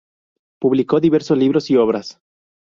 [0.59, 2.19] Publicó diversos libros y obras.